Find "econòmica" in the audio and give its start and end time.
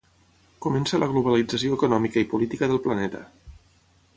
1.81-2.23